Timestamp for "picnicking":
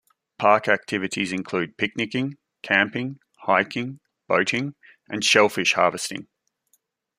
1.77-2.39